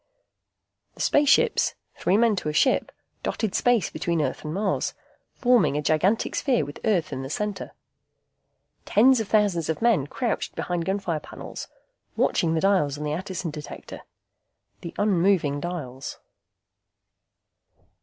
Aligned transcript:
The 0.95 1.01
spaceships, 1.01 1.75
three 1.95 2.17
men 2.17 2.35
to 2.37 2.49
a 2.49 2.53
ship, 2.53 2.91
dotted 3.21 3.53
space 3.53 3.91
between 3.91 4.19
Earth 4.19 4.43
and 4.43 4.51
Mars, 4.51 4.95
forming 5.35 5.77
a 5.77 5.81
gigantic 5.83 6.33
sphere 6.33 6.65
with 6.65 6.79
Earth 6.83 7.13
in 7.13 7.21
the 7.21 7.29
center. 7.29 7.73
Tens 8.83 9.19
of 9.19 9.27
thousands 9.27 9.69
of 9.69 9.79
men 9.79 10.07
crouched 10.07 10.55
behind 10.55 10.85
gunfire 10.85 11.19
panels, 11.19 11.67
watching 12.15 12.55
the 12.55 12.61
dials 12.61 12.97
on 12.97 13.03
the 13.03 13.13
Attison 13.13 13.51
Detector. 13.51 14.01
The 14.79 14.95
unmoving 14.97 15.59
dials. 15.59 16.17